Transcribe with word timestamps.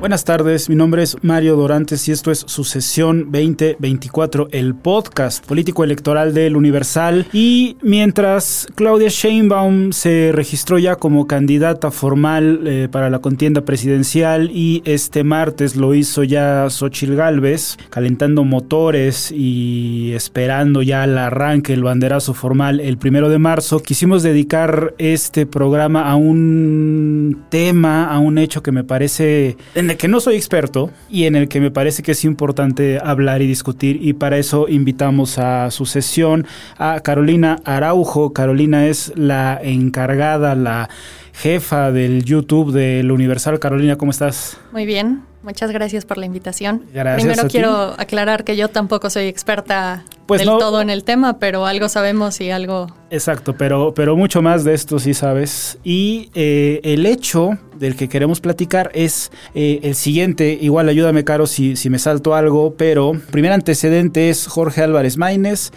Buenas 0.00 0.24
tardes, 0.24 0.70
mi 0.70 0.76
nombre 0.76 1.02
es 1.02 1.18
Mario 1.20 1.56
Dorantes 1.56 2.08
y 2.08 2.12
esto 2.12 2.30
es 2.30 2.38
Sucesión 2.38 3.24
2024, 3.30 4.48
el 4.50 4.74
podcast 4.74 5.44
político 5.44 5.84
electoral 5.84 6.32
del 6.32 6.56
Universal. 6.56 7.26
Y 7.34 7.76
mientras 7.82 8.66
Claudia 8.76 9.10
Sheinbaum 9.10 9.92
se 9.92 10.32
registró 10.32 10.78
ya 10.78 10.96
como 10.96 11.26
candidata 11.26 11.90
formal 11.90 12.62
eh, 12.66 12.88
para 12.90 13.10
la 13.10 13.18
contienda 13.18 13.60
presidencial 13.66 14.50
y 14.54 14.80
este 14.86 15.22
martes 15.22 15.76
lo 15.76 15.94
hizo 15.94 16.24
ya 16.24 16.70
Xochil 16.70 17.14
Gálvez, 17.14 17.76
calentando 17.90 18.42
motores 18.44 19.30
y 19.30 20.12
esperando 20.14 20.80
ya 20.80 21.04
el 21.04 21.18
arranque, 21.18 21.74
el 21.74 21.82
banderazo 21.82 22.32
formal 22.32 22.80
el 22.80 22.96
primero 22.96 23.28
de 23.28 23.38
marzo, 23.38 23.80
quisimos 23.80 24.22
dedicar 24.22 24.94
este 24.96 25.44
programa 25.44 26.10
a 26.10 26.16
un 26.16 27.44
tema, 27.50 28.06
a 28.06 28.18
un 28.18 28.38
hecho 28.38 28.62
que 28.62 28.72
me 28.72 28.82
parece 28.82 29.58
el 29.90 29.96
que 29.96 30.08
no 30.08 30.20
soy 30.20 30.36
experto 30.36 30.90
y 31.10 31.24
en 31.24 31.36
el 31.36 31.48
que 31.48 31.60
me 31.60 31.70
parece 31.70 32.02
que 32.02 32.12
es 32.12 32.24
importante 32.24 32.98
hablar 33.02 33.42
y 33.42 33.46
discutir 33.46 33.98
y 34.00 34.12
para 34.12 34.38
eso 34.38 34.68
invitamos 34.68 35.38
a 35.38 35.70
su 35.70 35.84
sesión 35.84 36.46
a 36.78 37.00
Carolina 37.00 37.58
Araujo. 37.64 38.32
Carolina 38.32 38.86
es 38.86 39.12
la 39.16 39.60
encargada, 39.62 40.54
la 40.54 40.88
jefa 41.32 41.90
del 41.90 42.24
YouTube 42.24 42.72
del 42.72 43.10
Universal. 43.10 43.58
Carolina, 43.58 43.96
¿cómo 43.96 44.10
estás? 44.10 44.58
Muy 44.72 44.86
bien, 44.86 45.22
muchas 45.42 45.70
gracias 45.70 46.04
por 46.04 46.18
la 46.18 46.26
invitación. 46.26 46.84
Gracias 46.92 47.22
Primero 47.22 47.42
ti. 47.44 47.52
quiero 47.52 47.94
aclarar 47.98 48.44
que 48.44 48.56
yo 48.56 48.68
tampoco 48.68 49.10
soy 49.10 49.24
experta 49.24 50.04
Pues 50.26 50.40
del 50.40 50.48
no. 50.48 50.58
todo 50.58 50.80
en 50.80 50.90
el 50.90 51.04
tema, 51.04 51.38
pero 51.38 51.66
algo 51.66 51.88
sabemos 51.88 52.40
y 52.40 52.50
algo... 52.50 52.88
Exacto, 53.10 53.56
pero, 53.56 53.92
pero 53.94 54.16
mucho 54.16 54.42
más 54.42 54.64
de 54.64 54.74
esto 54.74 54.98
sí 54.98 55.14
sabes. 55.14 55.78
Y 55.82 56.30
eh, 56.34 56.80
el 56.84 57.06
hecho 57.06 57.58
del 57.78 57.96
que 57.96 58.08
queremos 58.08 58.40
platicar 58.40 58.90
es 58.94 59.32
eh, 59.54 59.80
el 59.82 59.94
siguiente. 59.94 60.58
Igual 60.60 60.88
ayúdame, 60.88 61.24
Caro, 61.24 61.46
si, 61.46 61.76
si 61.76 61.90
me 61.90 61.98
salto 61.98 62.34
algo, 62.34 62.74
pero 62.76 63.12
primer 63.30 63.52
antecedente 63.52 64.28
es 64.28 64.46
Jorge 64.46 64.82
Álvarez 64.82 65.16
Maínez. 65.16 65.72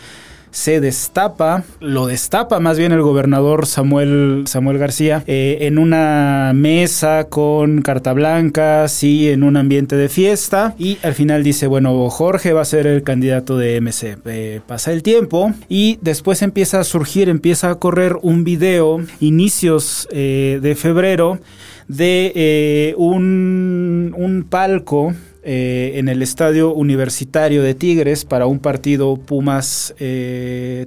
Se 0.53 0.79
destapa, 0.79 1.63
lo 1.79 2.05
destapa 2.05 2.59
más 2.59 2.77
bien 2.77 2.91
el 2.91 3.01
gobernador 3.01 3.65
Samuel, 3.65 4.43
Samuel 4.45 4.77
García, 4.77 5.23
eh, 5.25 5.57
en 5.61 5.79
una 5.79 6.51
mesa 6.53 7.25
con 7.27 7.81
carta 7.81 8.13
blanca, 8.13 8.87
sí, 8.87 9.29
en 9.29 9.41
un 9.41 9.57
ambiente 9.57 9.95
de 9.95 10.09
fiesta. 10.09 10.75
Y 10.77 10.99
al 11.01 11.15
final 11.15 11.43
dice, 11.43 11.65
bueno, 11.65 12.07
Jorge 12.11 12.53
va 12.53 12.61
a 12.61 12.65
ser 12.65 12.85
el 12.85 13.01
candidato 13.01 13.57
de 13.57 13.81
MC. 13.81 14.19
Eh, 14.25 14.61
pasa 14.67 14.93
el 14.93 15.01
tiempo 15.01 15.51
y 15.69 15.97
después 16.03 16.43
empieza 16.43 16.79
a 16.79 16.83
surgir, 16.83 17.29
empieza 17.29 17.71
a 17.71 17.75
correr 17.79 18.17
un 18.21 18.43
video, 18.43 19.01
inicios 19.19 20.07
eh, 20.11 20.59
de 20.61 20.75
febrero, 20.75 21.39
de 21.87 22.93
un, 22.95 24.13
un 24.15 24.43
palco 24.47 25.15
eh, 25.43 25.93
en 25.95 26.07
el 26.07 26.21
estadio 26.21 26.73
universitario 26.73 27.63
de 27.63 27.73
Tigres 27.73 28.23
para 28.25 28.45
un 28.45 28.59
partido 28.59 29.17
Pumas 29.17 29.93
eh, 29.99 30.85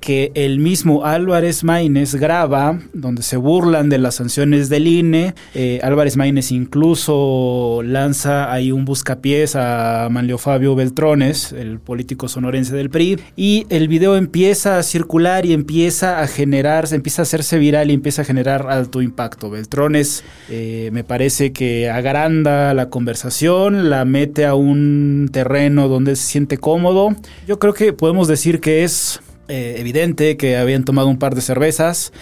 que 0.00 0.32
el 0.34 0.58
mismo 0.58 1.04
Álvarez 1.04 1.64
Maínez 1.64 2.14
graba, 2.14 2.78
donde 2.92 3.22
se 3.22 3.36
burlan 3.36 3.88
de 3.88 3.98
las 3.98 4.16
sanciones 4.16 4.68
del 4.68 4.86
INE. 4.86 5.34
Eh, 5.54 5.80
Álvarez 5.82 6.16
Maínez 6.16 6.52
incluso 6.52 7.80
lanza 7.84 8.52
ahí 8.52 8.72
un 8.72 8.84
buscapiés 8.84 9.56
a 9.56 10.08
Manlio 10.10 10.38
Fabio 10.38 10.74
Beltrones, 10.74 11.52
el 11.52 11.80
político 11.80 12.28
sonorense 12.28 12.74
del 12.74 12.90
PRI, 12.90 13.18
y 13.36 13.66
el 13.70 13.88
video 13.88 14.16
empieza 14.16 14.78
a 14.78 14.82
circular 14.82 15.46
y 15.46 15.52
empieza 15.52 16.20
a 16.20 16.26
generar, 16.26 16.86
empieza 16.92 17.22
a 17.22 17.24
hacerse 17.24 17.58
viral 17.58 17.90
y 17.90 17.94
empieza 17.94 18.22
a 18.22 18.24
generar 18.24 18.66
alto 18.70 19.02
impacto. 19.02 19.50
Beltrones 19.50 20.24
eh, 20.48 20.90
me 20.92 21.04
parece 21.04 21.52
que 21.52 21.90
agranda 21.90 22.74
la 22.74 22.88
conversación, 22.88 23.90
la 23.90 24.04
mete 24.04 24.46
a 24.46 24.54
un 24.54 25.28
terreno 25.32 25.88
donde 25.88 26.16
se 26.16 26.26
siente 26.26 26.58
cómodo. 26.58 27.14
Yo 27.46 27.58
creo 27.58 27.74
que 27.74 27.92
podemos 27.92 28.28
decir 28.28 28.60
que 28.60 28.84
es 28.84 29.20
eh, 29.48 29.76
evidente 29.78 30.36
que 30.36 30.56
habían 30.56 30.84
tomado 30.84 31.08
un 31.08 31.18
par 31.18 31.34
de 31.34 31.40
cervezas 31.40 32.12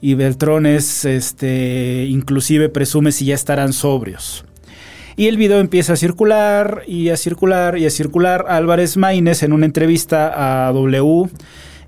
y 0.00 0.14
Beltrones 0.14 1.04
este, 1.04 2.06
inclusive 2.08 2.68
presume 2.68 3.12
si 3.12 3.26
ya 3.26 3.34
estarán 3.34 3.72
sobrios. 3.72 4.44
Y 5.16 5.28
el 5.28 5.36
video 5.36 5.60
empieza 5.60 5.92
a 5.92 5.96
circular 5.96 6.82
y 6.86 7.10
a 7.10 7.16
circular 7.16 7.78
y 7.78 7.86
a 7.86 7.90
circular. 7.90 8.46
Álvarez 8.48 8.96
Maínez 8.96 9.42
en 9.42 9.52
una 9.52 9.64
entrevista 9.66 10.66
a 10.68 10.72
W 10.72 11.30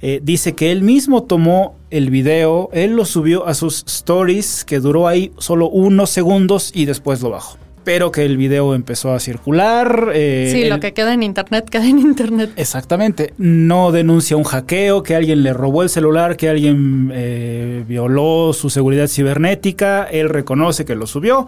eh, 0.01 0.21
dice 0.23 0.55
que 0.55 0.71
él 0.73 0.83
mismo 0.83 1.25
tomó 1.25 1.77
el 1.91 2.11
video, 2.11 2.69
él 2.73 2.93
lo 2.95 3.05
subió 3.05 3.47
a 3.47 3.55
sus 3.55 3.85
stories 3.87 4.65
que 4.65 4.79
duró 4.79 5.09
ahí 5.09 5.33
solo 5.39 5.69
unos 5.69 6.11
segundos 6.11 6.71
y 6.75 6.85
después 6.85 7.23
lo 7.23 7.31
bajó. 7.31 7.66
Pero 7.87 8.11
que 8.11 8.25
el 8.25 8.37
video 8.37 8.75
empezó 8.75 9.13
a 9.13 9.21
circular. 9.21 10.11
eh, 10.13 10.51
sí, 10.53 10.65
lo 10.65 10.81
que 10.81 10.93
queda 10.93 11.15
en 11.15 11.23
internet, 11.23 11.69
queda 11.71 11.87
en 11.87 12.01
internet. 12.01 12.51
Exactamente. 12.57 13.33
No 13.39 13.93
denuncia 13.93 14.37
un 14.37 14.43
hackeo, 14.43 15.05
que 15.05 15.15
alguien 15.15 15.45
le 15.45 15.53
robó 15.53 15.85
el 15.85 15.89
celular, 15.89 16.37
que 16.37 16.49
alguien 16.49 17.13
eh, 17.15 17.85
violó 17.87 18.53
su 18.55 18.71
seguridad 18.71 19.07
cibernética. 19.07 20.03
Él 20.03 20.31
reconoce 20.31 20.85
que 20.85 20.97
lo 20.97 21.07
subió. 21.07 21.47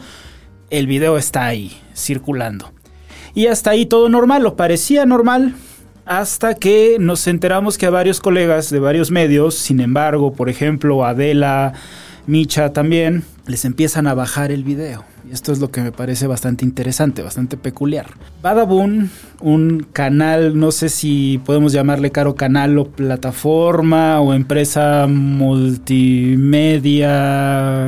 El 0.70 0.86
video 0.86 1.18
está 1.18 1.44
ahí, 1.44 1.76
circulando. 1.92 2.70
Y 3.34 3.48
hasta 3.48 3.70
ahí 3.70 3.84
todo 3.84 4.08
normal, 4.08 4.44
lo 4.44 4.54
parecía 4.54 5.06
normal. 5.06 5.56
Hasta 6.04 6.54
que 6.54 6.98
nos 7.00 7.26
enteramos 7.26 7.76
que 7.78 7.86
a 7.86 7.90
varios 7.90 8.20
colegas 8.20 8.70
de 8.70 8.78
varios 8.78 9.10
medios, 9.10 9.56
sin 9.56 9.80
embargo, 9.80 10.32
por 10.32 10.48
ejemplo, 10.48 11.04
Adela, 11.04 11.72
Micha 12.28 12.72
también, 12.74 13.24
les 13.46 13.64
empiezan 13.64 14.06
a 14.06 14.12
bajar 14.12 14.52
el 14.52 14.62
video. 14.62 15.02
Y 15.26 15.32
esto 15.32 15.50
es 15.50 15.60
lo 15.60 15.70
que 15.70 15.80
me 15.80 15.92
parece 15.92 16.26
bastante 16.26 16.62
interesante, 16.62 17.22
bastante 17.22 17.56
peculiar. 17.56 18.10
Badaboom, 18.42 19.08
un 19.40 19.86
canal, 19.94 20.58
no 20.58 20.70
sé 20.70 20.90
si 20.90 21.40
podemos 21.46 21.72
llamarle 21.72 22.10
caro 22.10 22.34
canal 22.34 22.76
o 22.76 22.84
plataforma 22.84 24.20
o 24.20 24.34
empresa 24.34 25.06
multimedia. 25.08 27.06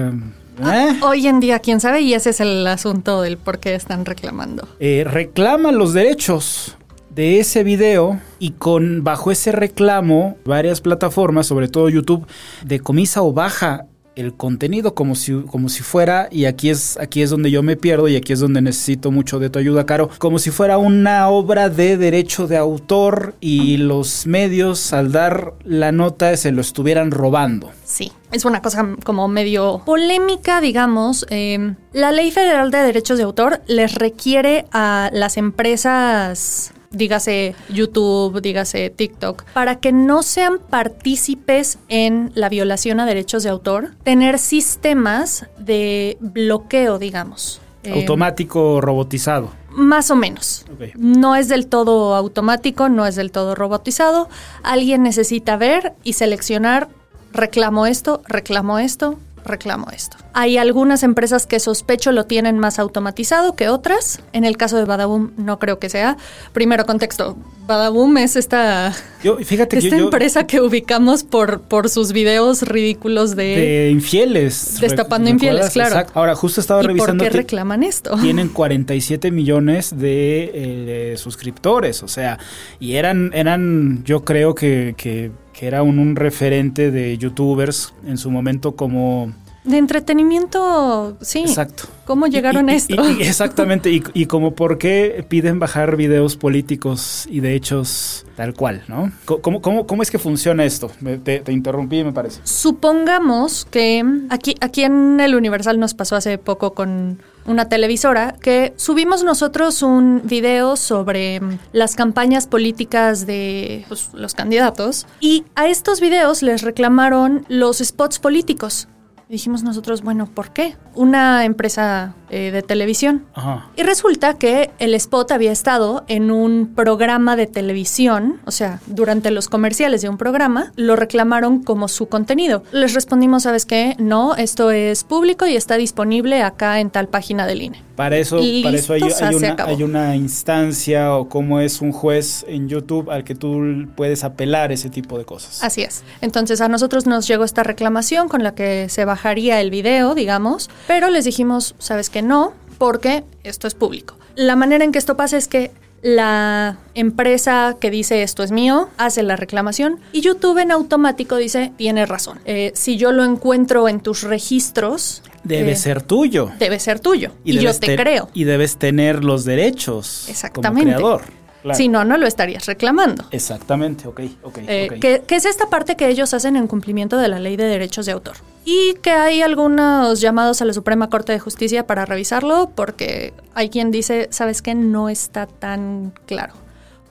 ¿eh? 0.08 0.98
Hoy 1.02 1.26
en 1.26 1.40
día, 1.40 1.58
quién 1.58 1.80
sabe, 1.80 2.00
y 2.00 2.14
ese 2.14 2.30
es 2.30 2.40
el 2.40 2.66
asunto 2.66 3.20
del 3.20 3.36
por 3.36 3.58
qué 3.58 3.74
están 3.74 4.06
reclamando. 4.06 4.66
eh, 4.78 5.04
reclama 5.06 5.70
los 5.70 5.92
derechos 5.92 6.78
de 7.14 7.40
ese 7.40 7.62
video 7.62 8.18
y 8.38 8.52
con 8.52 9.04
bajo 9.04 9.30
ese 9.30 9.52
reclamo 9.52 10.38
varias 10.46 10.80
plataformas, 10.80 11.46
sobre 11.46 11.68
todo 11.68 11.90
YouTube, 11.90 12.26
decomisa 12.64 13.20
o 13.20 13.34
baja 13.34 13.84
el 14.16 14.34
contenido 14.34 14.94
como 14.94 15.14
si, 15.14 15.32
como 15.42 15.68
si 15.68 15.82
fuera, 15.82 16.28
y 16.30 16.44
aquí 16.44 16.70
es, 16.70 16.98
aquí 16.98 17.22
es 17.22 17.30
donde 17.30 17.50
yo 17.50 17.62
me 17.62 17.76
pierdo 17.76 18.08
y 18.08 18.16
aquí 18.16 18.32
es 18.32 18.40
donde 18.40 18.60
necesito 18.60 19.10
mucho 19.10 19.38
de 19.38 19.50
tu 19.50 19.58
ayuda, 19.58 19.86
Caro, 19.86 20.10
como 20.18 20.38
si 20.38 20.50
fuera 20.50 20.78
una 20.78 21.28
obra 21.28 21.68
de 21.68 21.96
derecho 21.96 22.46
de 22.46 22.56
autor 22.56 23.34
y 23.40 23.76
los 23.76 24.26
medios 24.26 24.92
al 24.92 25.12
dar 25.12 25.54
la 25.64 25.92
nota 25.92 26.36
se 26.36 26.52
lo 26.52 26.60
estuvieran 26.60 27.10
robando. 27.10 27.70
Sí, 27.84 28.12
es 28.32 28.44
una 28.44 28.62
cosa 28.62 28.96
como 29.04 29.28
medio 29.28 29.82
polémica, 29.84 30.60
digamos. 30.60 31.26
Eh, 31.30 31.74
la 31.92 32.12
Ley 32.12 32.30
Federal 32.30 32.70
de 32.70 32.78
Derechos 32.78 33.18
de 33.18 33.24
Autor 33.24 33.62
les 33.66 33.94
requiere 33.94 34.66
a 34.72 35.10
las 35.12 35.36
empresas, 35.36 36.72
dígase 36.92 37.54
YouTube, 37.68 38.40
dígase 38.40 38.90
TikTok, 38.90 39.44
para 39.54 39.76
que 39.76 39.92
no 39.92 40.24
sean 40.24 40.58
partícipes 40.58 41.78
en 41.88 42.32
la 42.34 42.48
violación 42.48 42.98
a 42.98 43.06
derechos 43.06 43.44
de 43.44 43.50
autor, 43.50 43.92
tener 44.02 44.40
sistemas 44.40 45.46
de 45.56 46.16
bloqueo, 46.20 46.98
digamos. 46.98 47.60
Eh, 47.84 47.92
Automático 47.94 48.80
robotizado. 48.80 49.52
más 49.70 50.10
o 50.10 50.16
menos. 50.16 50.66
No 50.96 51.36
es 51.36 51.46
del 51.48 51.68
todo 51.68 52.16
automático, 52.16 52.88
no 52.88 53.06
es 53.06 53.14
del 53.14 53.30
todo 53.30 53.54
robotizado. 53.54 54.28
Alguien 54.64 55.04
necesita 55.04 55.56
ver 55.56 55.92
y 56.02 56.14
seleccionar 56.14 56.88
reclamo 57.32 57.86
esto, 57.86 58.20
reclamo 58.26 58.80
esto, 58.80 59.16
reclamo 59.44 59.88
esto. 59.90 60.16
Hay 60.32 60.56
algunas 60.58 61.02
empresas 61.02 61.46
que 61.46 61.58
sospecho 61.60 62.12
lo 62.12 62.24
tienen 62.26 62.58
más 62.58 62.78
automatizado 62.78 63.56
que 63.56 63.68
otras. 63.68 64.20
En 64.32 64.44
el 64.44 64.56
caso 64.56 64.76
de 64.76 64.84
Badaboom 64.84 65.32
no 65.36 65.58
creo 65.58 65.78
que 65.78 65.88
sea. 65.88 66.16
Primero 66.52 66.86
contexto, 66.86 67.36
Badaboom 67.66 68.18
es 68.18 68.36
esta, 68.36 68.92
Yo, 69.22 69.36
fíjate 69.38 69.78
que 69.78 69.84
esta 69.86 69.96
yo- 69.96 70.04
empresa 70.04 70.46
que 70.46 70.60
ubicamos 70.60 71.24
por, 71.24 71.62
por 71.62 71.88
sus 71.88 72.12
videos 72.12 72.62
ridículos 72.62 73.36
de... 73.36 73.44
de 73.56 73.90
infieles. 73.90 74.78
Destapando 74.80 75.28
¿Rec- 75.28 75.34
infieles, 75.34 75.70
claro. 75.70 75.90
Exacto. 75.90 76.12
Ahora, 76.18 76.34
justo 76.34 76.60
estaba 76.60 76.80
¿Y 76.80 76.84
por 76.84 76.88
revisando 76.92 77.24
qué 77.24 77.30
que 77.30 77.36
reclaman 77.38 77.82
esto? 77.82 78.16
tienen 78.20 78.48
47 78.48 79.30
millones 79.30 79.96
de 79.98 80.50
eh, 80.54 81.14
suscriptores, 81.16 82.02
o 82.02 82.08
sea, 82.08 82.38
y 82.78 82.94
eran, 82.96 83.30
eran 83.34 84.02
yo 84.04 84.24
creo 84.24 84.54
que, 84.54 84.94
que, 84.96 85.30
que 85.60 85.66
era 85.66 85.82
un, 85.82 85.98
un 85.98 86.16
referente 86.16 86.90
de 86.90 87.18
youtubers 87.18 87.92
en 88.06 88.16
su 88.16 88.30
momento 88.30 88.72
como... 88.76 89.30
De 89.62 89.76
entretenimiento, 89.76 91.18
sí. 91.20 91.40
Exacto. 91.40 91.82
¿Cómo 92.06 92.26
llegaron 92.28 92.70
Y- 92.70 92.72
a 92.72 92.76
esto? 92.76 93.10
y- 93.10 93.22
exactamente, 93.22 93.90
y, 93.90 94.02
y 94.14 94.24
como 94.24 94.54
por 94.54 94.78
qué 94.78 95.22
piden 95.28 95.58
bajar 95.58 95.96
videos 95.96 96.36
políticos 96.36 97.28
y 97.30 97.40
de 97.40 97.54
hechos 97.56 98.24
tal 98.36 98.54
cual, 98.54 98.82
¿no? 98.88 99.12
¿Cómo, 99.26 99.60
cómo, 99.60 99.86
cómo 99.86 100.02
es 100.02 100.10
que 100.10 100.18
funciona 100.18 100.64
esto? 100.64 100.90
Me- 101.00 101.18
Te, 101.18 101.40
te 101.40 101.52
interrumpí, 101.52 102.02
me 102.02 102.12
parece. 102.12 102.40
Supongamos 102.44 103.66
que 103.70 104.02
aquí, 104.30 104.54
aquí 104.62 104.82
en 104.84 105.20
el 105.20 105.34
Universal 105.34 105.78
nos 105.78 105.92
pasó 105.92 106.16
hace 106.16 106.38
poco 106.38 106.72
con 106.72 107.18
una 107.50 107.68
televisora 107.68 108.36
que 108.40 108.72
subimos 108.76 109.24
nosotros 109.24 109.82
un 109.82 110.22
video 110.24 110.76
sobre 110.76 111.40
mm, 111.40 111.58
las 111.72 111.96
campañas 111.96 112.46
políticas 112.46 113.26
de 113.26 113.84
pues, 113.88 114.10
los 114.14 114.34
candidatos 114.34 115.06
y 115.18 115.44
a 115.56 115.68
estos 115.68 116.00
videos 116.00 116.42
les 116.42 116.62
reclamaron 116.62 117.44
los 117.48 117.78
spots 117.78 118.18
políticos. 118.18 118.88
Dijimos 119.28 119.62
nosotros, 119.62 120.02
bueno, 120.02 120.26
¿por 120.26 120.52
qué? 120.52 120.76
Una 120.94 121.44
empresa 121.44 122.14
eh, 122.30 122.50
de 122.50 122.62
televisión 122.62 123.26
Ajá. 123.34 123.68
y 123.76 123.82
resulta 123.82 124.34
que 124.34 124.70
el 124.78 124.94
spot 124.94 125.32
había 125.32 125.52
estado 125.52 126.04
en 126.08 126.30
un 126.30 126.74
programa 126.74 127.36
de 127.36 127.46
televisión, 127.46 128.40
o 128.44 128.50
sea, 128.50 128.80
durante 128.86 129.30
los 129.30 129.48
comerciales 129.48 130.02
de 130.02 130.08
un 130.08 130.16
programa, 130.16 130.72
lo 130.76 130.96
reclamaron 130.96 131.62
como 131.62 131.88
su 131.88 132.08
contenido. 132.08 132.62
Les 132.72 132.94
respondimos, 132.94 133.44
¿sabes 133.44 133.66
qué? 133.66 133.96
No, 133.98 134.34
esto 134.36 134.70
es 134.70 135.04
público 135.04 135.46
y 135.46 135.56
está 135.56 135.76
disponible 135.76 136.42
acá 136.42 136.80
en 136.80 136.90
tal 136.90 137.08
página 137.08 137.46
del 137.46 137.62
INE. 137.62 137.82
Para 137.96 138.16
eso, 138.16 138.36
para 138.62 138.76
eso 138.76 138.94
hay, 138.94 139.02
una, 139.34 139.56
hay 139.64 139.82
una 139.82 140.16
instancia 140.16 141.14
o 141.14 141.28
cómo 141.28 141.60
es 141.60 141.82
un 141.82 141.92
juez 141.92 142.46
en 142.48 142.66
YouTube 142.66 143.10
al 143.10 143.24
que 143.24 143.34
tú 143.34 143.88
puedes 143.94 144.24
apelar 144.24 144.72
ese 144.72 144.88
tipo 144.88 145.18
de 145.18 145.26
cosas. 145.26 145.62
Así 145.62 145.82
es. 145.82 146.02
Entonces 146.22 146.62
a 146.62 146.68
nosotros 146.68 147.06
nos 147.06 147.28
llegó 147.28 147.44
esta 147.44 147.62
reclamación 147.62 148.28
con 148.28 148.42
la 148.42 148.54
que 148.54 148.88
se 148.88 149.04
bajaría 149.04 149.60
el 149.60 149.70
video, 149.70 150.14
digamos, 150.14 150.70
pero 150.86 151.10
les 151.10 151.26
dijimos, 151.26 151.74
¿sabes 151.78 152.08
que 152.20 152.26
no? 152.26 152.52
Porque 152.76 153.24
esto 153.44 153.66
es 153.66 153.74
público. 153.74 154.16
La 154.36 154.54
manera 154.56 154.84
en 154.84 154.92
que 154.92 154.98
esto 154.98 155.16
pasa 155.16 155.36
es 155.38 155.48
que 155.48 155.70
la 156.02 156.78
empresa 156.94 157.76
que 157.80 157.90
dice 157.90 158.22
esto 158.22 158.42
es 158.42 158.52
mío 158.52 158.88
hace 158.96 159.22
la 159.22 159.36
reclamación 159.36 160.00
y 160.12 160.20
YouTube 160.22 160.58
en 160.58 160.70
automático 160.70 161.36
dice, 161.36 161.72
tiene 161.76 162.06
razón. 162.06 162.38
Eh, 162.44 162.72
si 162.74 162.96
yo 162.96 163.12
lo 163.12 163.24
encuentro 163.24 163.88
en 163.88 164.00
tus 164.00 164.22
registros, 164.22 165.22
Debe 165.44 165.72
eh, 165.72 165.76
ser 165.76 166.02
tuyo. 166.02 166.50
Debe 166.58 166.78
ser 166.78 167.00
tuyo. 167.00 167.32
Y, 167.44 167.58
yo 167.58 167.74
te 167.74 167.96
creo. 167.96 168.28
Y 168.34 168.44
debes 168.44 168.76
tener 168.76 169.24
los 169.24 169.46
derechos 169.46 170.28
Exactamente. 170.28 170.92
como 170.92 170.98
creador. 170.98 171.22
Claro. 171.62 171.76
Si 171.76 171.88
no, 171.88 172.04
no 172.04 172.18
lo 172.18 172.26
estarías 172.26 172.66
reclamando. 172.66 173.24
Exactamente, 173.30 174.06
ok, 174.06 174.20
ok, 174.42 174.58
Eh, 174.66 174.88
ok. 174.92 174.98
que, 175.00 175.22
que 175.26 175.36
es 175.36 175.46
esta 175.46 175.70
parte 175.70 175.96
que 175.96 176.08
ellos 176.08 176.34
hacen 176.34 176.56
en 176.56 176.66
cumplimiento 176.66 177.16
de 177.16 177.28
la 177.28 177.38
ley 177.38 177.56
de 177.56 177.64
derechos 177.64 178.04
de 178.04 178.12
autor. 178.12 178.36
Y 178.64 178.94
que 179.02 179.10
hay 179.10 179.42
algunos 179.42 180.20
llamados 180.20 180.60
a 180.60 180.64
la 180.64 180.72
Suprema 180.72 181.08
Corte 181.08 181.32
de 181.32 181.38
Justicia 181.38 181.86
para 181.86 182.04
revisarlo 182.04 182.70
porque 182.74 183.32
hay 183.54 183.70
quien 183.70 183.90
dice, 183.90 184.28
¿sabes 184.30 184.62
qué? 184.62 184.74
No 184.74 185.08
está 185.08 185.46
tan 185.46 186.12
claro. 186.26 186.54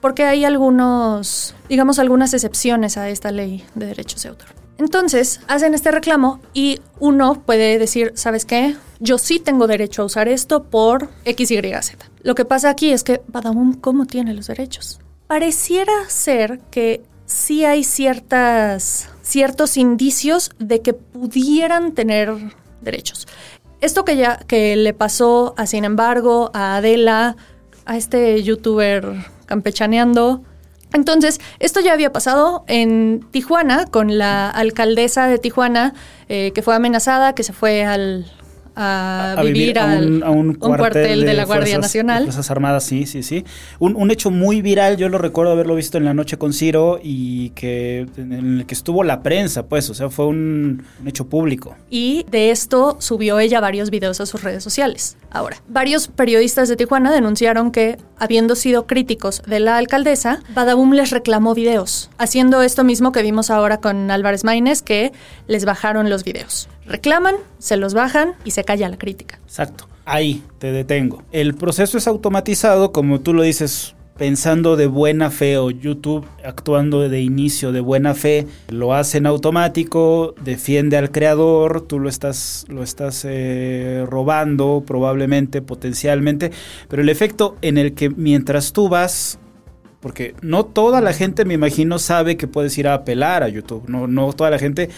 Porque 0.00 0.24
hay 0.24 0.44
algunos, 0.44 1.54
digamos, 1.68 1.98
algunas 1.98 2.32
excepciones 2.32 2.96
a 2.96 3.08
esta 3.08 3.32
ley 3.32 3.64
de 3.74 3.86
derechos 3.86 4.22
de 4.22 4.30
autor. 4.30 4.48
Entonces, 4.78 5.40
hacen 5.46 5.74
este 5.74 5.90
reclamo 5.90 6.40
y 6.54 6.80
uno 7.00 7.42
puede 7.44 7.78
decir, 7.78 8.12
¿sabes 8.14 8.46
qué? 8.46 8.76
Yo 8.98 9.18
sí 9.18 9.38
tengo 9.38 9.66
derecho 9.66 10.00
a 10.00 10.04
usar 10.06 10.26
esto 10.26 10.62
por 10.62 11.10
X, 11.26 11.50
Y, 11.50 11.60
Z. 11.60 12.06
Lo 12.22 12.34
que 12.34 12.46
pasa 12.46 12.70
aquí 12.70 12.90
es 12.90 13.04
que 13.04 13.20
Badaboom, 13.26 13.74
¿cómo 13.74 14.06
tiene 14.06 14.32
los 14.32 14.46
derechos? 14.46 14.98
Pareciera 15.26 15.92
ser 16.08 16.60
que 16.70 17.02
sí 17.30 17.64
hay 17.64 17.84
ciertas, 17.84 19.08
ciertos 19.22 19.76
indicios 19.76 20.50
de 20.58 20.82
que 20.82 20.94
pudieran 20.94 21.92
tener 21.92 22.34
derechos. 22.80 23.28
Esto 23.80 24.04
que 24.04 24.16
ya 24.16 24.38
que 24.38 24.74
le 24.74 24.92
pasó 24.92 25.54
a 25.56 25.66
Sin 25.66 25.84
embargo, 25.84 26.50
a 26.54 26.76
Adela, 26.76 27.36
a 27.86 27.96
este 27.96 28.42
youtuber 28.42 29.14
campechaneando. 29.46 30.42
Entonces, 30.92 31.40
esto 31.60 31.78
ya 31.78 31.92
había 31.92 32.12
pasado 32.12 32.64
en 32.66 33.24
Tijuana 33.30 33.86
con 33.86 34.18
la 34.18 34.50
alcaldesa 34.50 35.28
de 35.28 35.38
Tijuana 35.38 35.94
eh, 36.28 36.50
que 36.52 36.62
fue 36.62 36.74
amenazada, 36.74 37.36
que 37.36 37.44
se 37.44 37.52
fue 37.52 37.84
al, 37.84 38.26
a, 38.76 39.34
a 39.36 39.42
vivir, 39.42 39.78
a 39.78 39.92
al 39.92 40.06
un, 40.12 40.22
a 40.22 40.30
un 40.30 40.54
cuartel, 40.54 41.24
de, 41.24 41.34
la 41.34 41.44
Guardia 41.44 41.76
Fuerzas- 41.76 41.80
Nacional. 41.80 42.22
Fuerzas 42.24 42.50
Armadas, 42.50 42.84
sí, 42.84 43.06
sí, 43.06 43.22
sí. 43.22 43.44
Un, 43.78 43.96
un 43.96 44.10
hecho 44.10 44.30
muy 44.30 44.62
viral, 44.62 44.96
yo 44.96 45.08
lo 45.08 45.18
recuerdo 45.18 45.52
haberlo 45.52 45.74
visto 45.74 45.98
en 45.98 46.04
la 46.04 46.14
noche 46.14 46.38
con 46.38 46.52
Ciro 46.52 47.00
y 47.02 47.50
que 47.50 48.06
en 48.16 48.32
el 48.32 48.66
que 48.66 48.74
estuvo 48.74 49.04
la 49.04 49.22
prensa, 49.22 49.66
pues, 49.66 49.90
o 49.90 49.94
sea, 49.94 50.10
fue 50.10 50.26
un, 50.26 50.82
un 51.00 51.08
hecho 51.08 51.26
público. 51.28 51.76
Y 51.90 52.24
de 52.30 52.50
esto 52.50 52.96
subió 53.00 53.38
ella 53.38 53.60
varios 53.60 53.90
videos 53.90 54.20
a 54.20 54.26
sus 54.26 54.42
redes 54.42 54.62
sociales. 54.62 55.16
Ahora, 55.30 55.62
varios 55.68 56.08
periodistas 56.08 56.68
de 56.68 56.76
Tijuana 56.76 57.12
denunciaron 57.12 57.70
que, 57.70 57.98
habiendo 58.18 58.56
sido 58.56 58.86
críticos 58.86 59.42
de 59.46 59.60
la 59.60 59.76
alcaldesa, 59.76 60.40
Badaboom 60.54 60.92
les 60.92 61.10
reclamó 61.10 61.54
videos, 61.54 62.10
haciendo 62.18 62.62
esto 62.62 62.82
mismo 62.84 63.12
que 63.12 63.22
vimos 63.22 63.50
ahora 63.50 63.80
con 63.80 64.10
Álvarez 64.10 64.44
Maínez, 64.44 64.82
que 64.82 65.12
les 65.46 65.64
bajaron 65.64 66.10
los 66.10 66.24
videos. 66.24 66.68
Reclaman, 66.86 67.36
se 67.58 67.76
los 67.76 67.94
bajan 67.94 68.34
y 68.44 68.50
se 68.50 68.64
calla 68.64 68.88
la 68.88 68.98
crítica. 68.98 69.38
Exacto. 69.44 69.88
Ahí 70.04 70.42
te 70.58 70.72
detengo. 70.72 71.22
El 71.30 71.54
proceso 71.54 71.96
es 71.96 72.08
automatizado, 72.08 72.90
como 72.90 73.20
tú 73.20 73.32
lo 73.32 73.42
dices, 73.42 73.94
pensando 74.20 74.76
de 74.76 74.86
buena 74.86 75.30
fe 75.30 75.56
o 75.56 75.70
YouTube 75.70 76.26
actuando 76.44 77.08
de 77.08 77.22
inicio 77.22 77.72
de 77.72 77.80
buena 77.80 78.14
fe, 78.14 78.46
lo 78.68 78.92
hace 78.92 79.16
en 79.16 79.24
automático, 79.24 80.34
defiende 80.44 80.98
al 80.98 81.10
creador, 81.10 81.80
tú 81.80 81.98
lo 81.98 82.10
estás, 82.10 82.66
lo 82.68 82.82
estás 82.82 83.24
eh, 83.26 84.04
robando 84.06 84.84
probablemente, 84.86 85.62
potencialmente, 85.62 86.52
pero 86.86 87.00
el 87.00 87.08
efecto 87.08 87.56
en 87.62 87.78
el 87.78 87.94
que 87.94 88.10
mientras 88.10 88.74
tú 88.74 88.90
vas 88.90 89.38
porque 90.00 90.34
no 90.42 90.66
toda 90.66 91.00
la 91.00 91.14
gente, 91.14 91.46
me 91.46 91.54
imagino, 91.54 91.98
sabe 91.98 92.36
que 92.36 92.46
puedes 92.46 92.76
ir 92.76 92.88
a 92.88 92.94
apelar 92.94 93.42
a 93.42 93.48
YouTube. 93.48 93.84
No, 93.86 94.06
no 94.06 94.32
toda 94.34 94.50
la 94.50 94.58
gente 94.58 94.90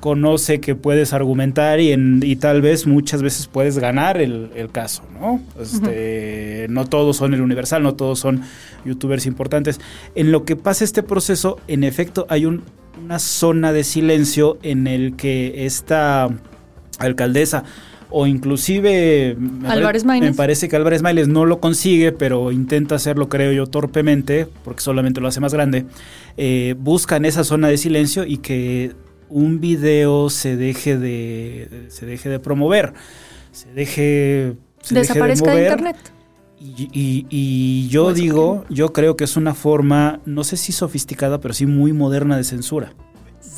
conoce 0.00 0.60
que 0.60 0.74
puedes 0.74 1.12
argumentar 1.12 1.80
y, 1.80 1.92
en, 1.92 2.20
y 2.24 2.36
tal 2.36 2.62
vez 2.62 2.86
muchas 2.86 3.20
veces 3.22 3.46
puedes 3.48 3.78
ganar 3.78 4.20
el, 4.20 4.50
el 4.54 4.70
caso, 4.70 5.02
¿no? 5.20 5.40
Este, 5.60 6.66
No 6.70 6.84
todos 6.86 7.16
son 7.16 7.34
el 7.34 7.40
universal, 7.40 7.82
no 7.82 7.94
todos 7.94 8.18
son 8.20 8.42
youtubers 8.84 9.26
importantes. 9.26 9.80
En 10.14 10.30
lo 10.30 10.44
que 10.44 10.54
pasa 10.56 10.84
este 10.84 11.02
proceso, 11.02 11.58
en 11.66 11.82
efecto, 11.84 12.26
hay 12.28 12.46
un- 12.46 12.62
una 13.04 13.18
zona 13.18 13.72
de 13.72 13.84
silencio 13.84 14.58
en 14.62 14.86
el 14.86 15.14
que 15.16 15.66
esta 15.66 16.28
alcaldesa 16.98 17.62
o 18.10 18.26
inclusive 18.26 19.36
me 19.38 19.68
Álvarez 19.68 20.02
me 20.04 20.08
Maínez. 20.08 20.36
parece 20.36 20.68
que 20.68 20.76
Álvarez 20.76 21.02
Maínez 21.02 21.28
no 21.28 21.44
lo 21.44 21.60
consigue, 21.60 22.10
pero 22.12 22.50
intenta 22.52 22.94
hacerlo, 22.94 23.28
creo 23.28 23.52
yo, 23.52 23.66
torpemente, 23.66 24.46
porque 24.64 24.80
solamente 24.80 25.20
lo 25.20 25.28
hace 25.28 25.40
más 25.40 25.52
grande. 25.52 25.84
Eh, 26.36 26.74
buscan 26.78 27.24
esa 27.24 27.44
zona 27.44 27.68
de 27.68 27.76
silencio 27.76 28.24
y 28.24 28.38
que 28.38 28.92
un 29.30 29.60
video 29.60 30.30
se 30.30 30.56
deje 30.56 30.96
de 30.98 31.86
se 31.88 32.06
deje 32.06 32.28
de 32.28 32.38
promover, 32.40 32.92
se 33.52 33.68
deje 33.72 34.54
se 34.82 34.94
deje 34.94 35.08
Desaparezca 35.08 35.50
de, 35.50 35.56
mover. 35.56 35.70
internet. 35.72 35.96
Y, 36.60 36.88
y- 36.92 37.26
y 37.30 37.88
yo 37.88 38.04
Pues, 38.04 38.16
digo, 38.16 38.64
yo 38.68 38.92
creo 38.92 39.16
que 39.16 39.24
es 39.24 39.36
una 39.36 39.54
forma, 39.54 40.20
no 40.26 40.42
sé 40.42 40.56
si 40.56 40.72
sofisticada, 40.72 41.38
pero 41.40 41.54
sí 41.54 41.66
muy 41.66 41.92
moderna 41.92 42.36
de 42.36 42.42
censura. 42.44 42.92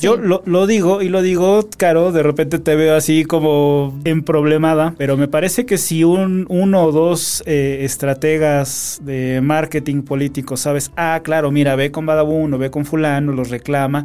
Yo 0.03 0.17
lo, 0.17 0.43
lo 0.47 0.67
digo 0.67 1.01
y 1.03 1.09
lo 1.09 1.21
digo, 1.23 1.67
Caro, 1.79 2.13
de 2.13 2.23
repente 2.23 2.59
te 2.59 2.75
veo 2.77 2.95
así 2.97 3.25
como 3.25 3.99
emproblemada, 4.05 4.95
pero 4.99 5.17
me 5.17 5.29
parece 5.29 5.65
que 5.67 5.79
si 5.79 6.05
un, 6.05 6.47
uno 6.49 6.85
o 6.85 6.93
dos 6.93 7.43
eh, 7.47 7.79
estrategas 7.83 9.01
de 9.03 9.41
marketing 9.43 10.03
político 10.03 10.57
sabes, 10.57 10.91
ah, 10.97 11.21
claro, 11.23 11.51
mira, 11.51 11.77
ve 11.77 11.91
con 11.91 12.07
Badabun 12.07 12.53
o 12.55 12.59
ve 12.59 12.71
con 12.71 12.85
fulano, 12.85 13.33
los 13.33 13.51
reclama, 13.51 14.05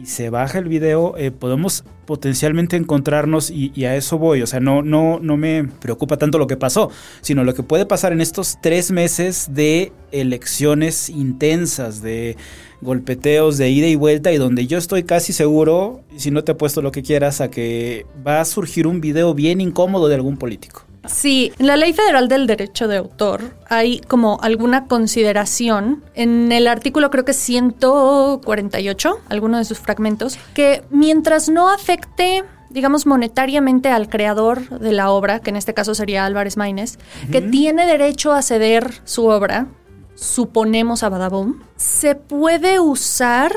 y 0.00 0.06
se 0.06 0.30
baja 0.30 0.58
el 0.58 0.68
video, 0.68 1.16
eh, 1.16 1.30
podemos 1.30 1.84
potencialmente 2.06 2.76
encontrarnos 2.76 3.50
y, 3.50 3.84
a 3.84 3.96
eso 3.96 4.18
voy. 4.18 4.42
O 4.42 4.46
sea, 4.46 4.60
no, 4.60 4.82
no, 4.82 5.18
no 5.20 5.36
me 5.36 5.64
preocupa 5.64 6.16
tanto 6.16 6.38
lo 6.38 6.46
que 6.46 6.56
pasó, 6.56 6.90
sino 7.20 7.44
lo 7.44 7.54
que 7.54 7.62
puede 7.62 7.84
pasar 7.84 8.12
en 8.12 8.20
estos 8.20 8.58
tres 8.62 8.90
meses 8.90 9.48
de 9.52 9.92
elecciones 10.12 11.10
intensas, 11.10 12.00
de 12.00 12.36
golpeteos 12.80 13.58
de 13.58 13.70
ida 13.70 13.88
y 13.88 13.96
vuelta 13.96 14.32
y 14.32 14.38
donde 14.38 14.66
yo 14.66 14.78
estoy 14.78 15.02
casi 15.02 15.32
seguro, 15.32 16.02
si 16.16 16.30
no 16.30 16.44
te 16.44 16.52
he 16.52 16.54
puesto 16.54 16.80
lo 16.80 16.92
que 16.92 17.02
quieras, 17.02 17.40
a 17.40 17.50
que 17.50 18.06
va 18.26 18.40
a 18.40 18.44
surgir 18.44 18.86
un 18.86 19.00
video 19.00 19.34
bien 19.34 19.60
incómodo 19.60 20.08
de 20.08 20.14
algún 20.14 20.36
político. 20.36 20.87
Sí, 21.08 21.52
en 21.58 21.66
la 21.66 21.76
Ley 21.76 21.92
Federal 21.92 22.28
del 22.28 22.46
Derecho 22.46 22.86
de 22.86 22.98
Autor 22.98 23.56
hay 23.68 24.00
como 24.00 24.38
alguna 24.42 24.86
consideración 24.86 26.04
en 26.14 26.52
el 26.52 26.66
artículo 26.68 27.10
creo 27.10 27.24
que 27.24 27.32
148, 27.32 29.20
alguno 29.28 29.58
de 29.58 29.64
sus 29.64 29.78
fragmentos, 29.78 30.38
que 30.54 30.84
mientras 30.90 31.48
no 31.48 31.70
afecte 31.70 32.44
digamos, 32.70 33.06
monetariamente 33.06 33.88
al 33.88 34.08
creador 34.08 34.68
de 34.78 34.92
la 34.92 35.10
obra, 35.10 35.40
que 35.40 35.50
en 35.50 35.56
este 35.56 35.74
caso 35.74 35.94
sería 35.94 36.26
Álvarez 36.26 36.56
Maínez, 36.56 36.98
que 37.32 37.40
tiene 37.40 37.86
derecho 37.86 38.32
a 38.32 38.42
ceder 38.42 38.92
su 39.04 39.26
obra, 39.26 39.68
suponemos 40.14 41.02
a 41.02 41.08
Badaboom, 41.08 41.62
se 41.76 42.14
puede 42.14 42.78
usar 42.80 43.52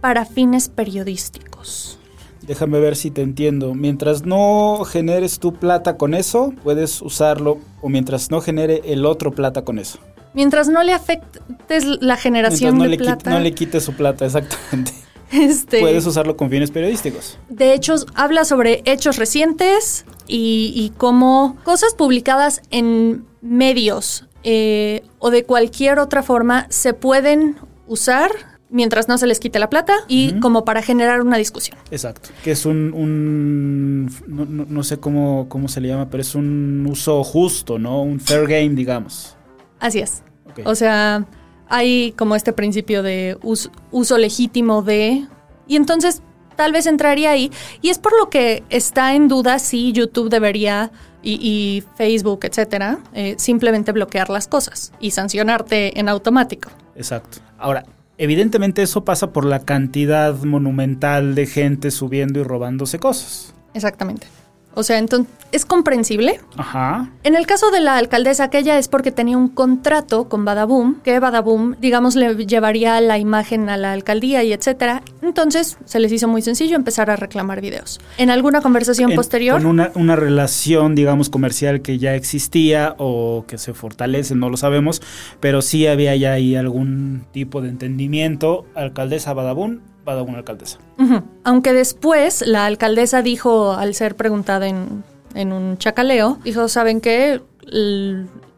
para 0.00 0.26
fines 0.26 0.68
periodísticos. 0.68 1.98
Déjame 2.46 2.80
ver 2.80 2.96
si 2.96 3.10
te 3.10 3.22
entiendo. 3.22 3.74
Mientras 3.74 4.24
no 4.24 4.84
generes 4.84 5.38
tu 5.38 5.54
plata 5.54 5.96
con 5.96 6.14
eso, 6.14 6.52
puedes 6.62 7.02
usarlo. 7.02 7.58
O 7.80 7.88
mientras 7.88 8.30
no 8.30 8.40
genere 8.40 8.82
el 8.84 9.06
otro 9.06 9.32
plata 9.32 9.62
con 9.62 9.78
eso. 9.78 9.98
Mientras 10.34 10.68
no 10.68 10.82
le 10.82 10.92
afectes 10.92 11.84
la 11.84 12.16
generación 12.16 12.78
no 12.78 12.84
de 12.84 12.90
le 12.90 12.98
plata. 12.98 13.30
no 13.30 13.40
le 13.40 13.54
quites 13.54 13.84
su 13.84 13.94
plata, 13.94 14.24
exactamente. 14.26 14.92
Este, 15.32 15.80
Puedes 15.80 16.06
usarlo 16.06 16.36
con 16.36 16.48
fines 16.48 16.70
periodísticos. 16.70 17.38
De 17.48 17.74
hecho, 17.74 17.94
habla 18.14 18.44
sobre 18.44 18.82
hechos 18.84 19.16
recientes 19.16 20.04
y, 20.28 20.72
y 20.76 20.92
cómo 20.96 21.56
cosas 21.64 21.94
publicadas 21.94 22.62
en 22.70 23.24
medios 23.40 24.26
eh, 24.44 25.02
o 25.18 25.30
de 25.30 25.44
cualquier 25.44 25.98
otra 25.98 26.22
forma 26.22 26.66
se 26.68 26.92
pueden 26.92 27.56
usar 27.86 28.30
mientras 28.74 29.08
no 29.08 29.16
se 29.16 29.26
les 29.26 29.38
quite 29.38 29.58
la 29.58 29.70
plata 29.70 29.94
y 30.08 30.28
uh 30.28 30.32
-huh. 30.32 30.40
como 30.40 30.64
para 30.64 30.82
generar 30.82 31.22
una 31.22 31.38
discusión. 31.38 31.78
Exacto. 31.90 32.30
Que 32.42 32.50
es 32.50 32.66
un, 32.66 32.92
un 32.92 34.06
no, 34.26 34.44
no, 34.44 34.66
no, 34.68 34.82
sé 34.82 34.98
cómo, 34.98 35.46
cómo 35.48 35.68
se 35.68 35.80
le 35.80 35.88
llama, 35.88 36.10
pero 36.10 36.20
es 36.20 36.34
un 36.34 36.84
uso 36.90 37.22
justo, 37.22 37.78
¿no? 37.78 38.02
Un 38.02 38.18
fair 38.18 38.46
game, 38.48 38.70
digamos. 38.70 39.36
Así 39.78 40.00
es. 40.00 40.22
Okay. 40.50 40.64
O 40.66 40.74
sea, 40.74 41.24
hay 41.68 42.12
como 42.18 42.34
este 42.34 42.52
principio 42.52 43.02
de 43.02 43.38
uso, 43.42 43.70
uso 43.92 44.18
legítimo 44.18 44.82
de... 44.82 45.26
Y 45.68 45.76
entonces 45.76 46.20
tal 46.56 46.72
vez 46.72 46.86
entraría 46.86 47.30
ahí. 47.30 47.50
Y 47.80 47.90
es 47.90 47.98
por 47.98 48.12
lo 48.18 48.28
que 48.28 48.64
está 48.70 49.14
en 49.14 49.28
duda 49.28 49.58
si 49.60 49.92
YouTube 49.92 50.30
debería 50.30 50.90
y, 51.22 51.38
y 51.40 51.84
Facebook, 51.96 52.40
etcétera, 52.42 52.98
eh, 53.14 53.36
simplemente 53.38 53.92
bloquear 53.92 54.30
las 54.30 54.48
cosas 54.48 54.92
y 55.00 55.12
sancionarte 55.12 55.98
en 55.98 56.08
automático. 56.08 56.70
Exacto. 56.96 57.38
Ahora, 57.56 57.84
evidentemente 58.18 58.82
eso 58.82 59.04
pasa 59.04 59.32
por 59.32 59.44
la 59.44 59.60
cantidad 59.60 60.34
monumental 60.42 61.34
de 61.34 61.46
gente 61.46 61.90
subiendo 61.90 62.40
y 62.40 62.42
robándose 62.42 62.98
cosas. 62.98 63.54
Exactamente. 63.74 64.26
O 64.74 64.82
sea, 64.82 64.98
entonces 64.98 65.32
es 65.54 65.64
comprensible. 65.64 66.40
Ajá. 66.56 67.10
En 67.22 67.36
el 67.36 67.46
caso 67.46 67.70
de 67.70 67.80
la 67.80 67.96
alcaldesa 67.96 68.44
aquella 68.44 68.76
es 68.76 68.88
porque 68.88 69.12
tenía 69.12 69.38
un 69.38 69.48
contrato 69.48 70.28
con 70.28 70.44
Badaboom, 70.44 71.00
que 71.02 71.20
Badaboom, 71.20 71.76
digamos, 71.80 72.16
le 72.16 72.34
llevaría 72.44 73.00
la 73.00 73.18
imagen 73.18 73.68
a 73.68 73.76
la 73.76 73.92
alcaldía 73.92 74.42
y 74.42 74.52
etcétera. 74.52 75.02
Entonces 75.22 75.78
se 75.84 76.00
les 76.00 76.10
hizo 76.10 76.26
muy 76.26 76.42
sencillo 76.42 76.74
empezar 76.74 77.08
a 77.08 77.16
reclamar 77.16 77.60
videos. 77.60 78.00
En 78.18 78.30
alguna 78.30 78.62
conversación 78.62 79.10
en, 79.10 79.16
posterior. 79.16 79.58
Con 79.58 79.66
una, 79.66 79.92
una, 79.94 80.16
relación, 80.16 80.96
digamos, 80.96 81.30
comercial 81.30 81.82
que 81.82 81.98
ya 81.98 82.16
existía 82.16 82.96
o 82.98 83.44
que 83.46 83.56
se 83.56 83.74
fortalece, 83.74 84.34
no 84.34 84.50
lo 84.50 84.56
sabemos, 84.56 85.02
pero 85.38 85.62
sí 85.62 85.86
había 85.86 86.16
ya 86.16 86.32
ahí 86.32 86.56
algún 86.56 87.26
tipo 87.30 87.62
de 87.62 87.68
entendimiento. 87.68 88.66
Alcaldesa 88.74 89.32
Badaboom 89.34 89.80
Badaboom 90.04 90.34
alcaldesa. 90.34 90.78
Uh 90.98 91.04
-huh. 91.04 91.22
Aunque 91.44 91.72
después 91.72 92.46
la 92.46 92.66
alcaldesa 92.66 93.22
dijo, 93.22 93.72
al 93.72 93.94
ser 93.94 94.16
preguntada 94.16 94.68
en, 94.68 95.04
en 95.34 95.52
un 95.52 95.78
chacaleo, 95.78 96.38
dijo, 96.44 96.68
¿saben 96.68 97.00
qué? 97.00 97.40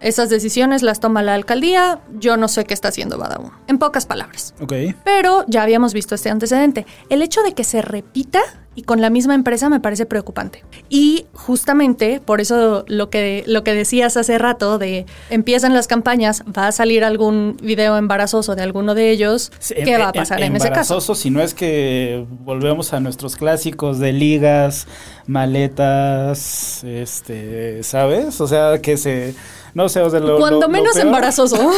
Esas 0.00 0.28
decisiones 0.28 0.82
las 0.82 1.00
toma 1.00 1.22
la 1.22 1.34
alcaldía, 1.34 2.00
yo 2.18 2.36
no 2.36 2.48
sé 2.48 2.64
qué 2.64 2.74
está 2.74 2.88
haciendo 2.88 3.18
Badaboom. 3.18 3.50
En 3.66 3.78
pocas 3.78 4.06
palabras. 4.06 4.54
Ok. 4.60 4.72
Pero 5.04 5.44
ya 5.48 5.62
habíamos 5.62 5.94
visto 5.94 6.14
este 6.14 6.30
antecedente. 6.30 6.86
El 7.08 7.22
hecho 7.22 7.42
de 7.42 7.52
que 7.52 7.64
se 7.64 7.82
repita 7.82 8.40
y 8.76 8.82
con 8.82 9.00
la 9.00 9.08
misma 9.08 9.34
empresa 9.34 9.70
me 9.70 9.80
parece 9.80 10.04
preocupante. 10.04 10.62
Y 10.90 11.26
justamente 11.32 12.20
por 12.24 12.42
eso 12.42 12.84
lo 12.86 13.08
que, 13.08 13.42
lo 13.46 13.64
que 13.64 13.72
decías 13.72 14.18
hace 14.18 14.36
rato 14.36 14.78
de 14.78 15.06
empiezan 15.30 15.72
las 15.72 15.86
campañas, 15.86 16.44
va 16.46 16.68
a 16.68 16.72
salir 16.72 17.02
algún 17.02 17.56
video 17.62 17.96
embarazoso 17.96 18.54
de 18.54 18.62
alguno 18.62 18.94
de 18.94 19.10
ellos, 19.10 19.50
sí, 19.58 19.74
¿qué 19.82 19.96
va 19.96 20.08
a 20.08 20.12
pasar 20.12 20.40
en, 20.40 20.48
en 20.48 20.56
ese 20.56 20.68
caso? 20.68 20.94
Embarazoso, 20.94 21.14
si 21.14 21.30
no 21.30 21.40
es 21.40 21.54
que 21.54 22.26
volvemos 22.28 22.92
a 22.92 23.00
nuestros 23.00 23.36
clásicos 23.36 23.98
de 23.98 24.12
ligas, 24.12 24.86
maletas, 25.26 26.84
este, 26.84 27.82
¿sabes? 27.82 28.40
O 28.42 28.46
sea, 28.46 28.80
que 28.82 28.95
no 29.74 29.88
sé, 29.88 30.00
o 30.00 30.10
sea, 30.10 30.20
lo, 30.20 30.38
Cuando 30.38 30.62
lo, 30.62 30.68
menos 30.68 30.96
lo 30.96 31.02
embarazoso. 31.02 31.70